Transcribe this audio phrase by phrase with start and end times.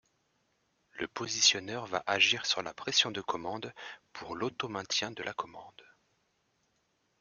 [0.93, 3.71] Le positionneur va agir sur la pression de commande,
[4.13, 5.83] pour l'auto-maintien de la commande.